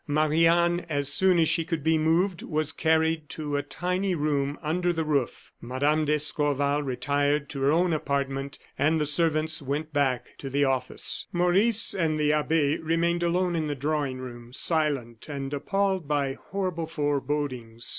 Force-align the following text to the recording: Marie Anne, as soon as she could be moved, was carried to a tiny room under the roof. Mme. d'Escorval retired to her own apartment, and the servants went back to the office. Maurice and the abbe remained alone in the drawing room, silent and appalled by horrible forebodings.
Marie 0.07 0.47
Anne, 0.47 0.79
as 0.89 1.13
soon 1.13 1.37
as 1.37 1.47
she 1.47 1.63
could 1.63 1.83
be 1.83 1.95
moved, 1.95 2.41
was 2.41 2.71
carried 2.71 3.29
to 3.29 3.55
a 3.55 3.61
tiny 3.61 4.15
room 4.15 4.57
under 4.63 4.91
the 4.91 5.03
roof. 5.05 5.51
Mme. 5.61 6.05
d'Escorval 6.05 6.81
retired 6.81 7.51
to 7.51 7.61
her 7.61 7.71
own 7.71 7.93
apartment, 7.93 8.57
and 8.79 8.99
the 8.99 9.05
servants 9.05 9.61
went 9.61 9.93
back 9.93 10.29
to 10.39 10.49
the 10.49 10.65
office. 10.65 11.27
Maurice 11.31 11.93
and 11.93 12.17
the 12.17 12.33
abbe 12.33 12.79
remained 12.79 13.21
alone 13.21 13.55
in 13.55 13.67
the 13.67 13.75
drawing 13.75 14.17
room, 14.17 14.51
silent 14.51 15.29
and 15.29 15.53
appalled 15.53 16.07
by 16.07 16.33
horrible 16.33 16.87
forebodings. 16.87 17.87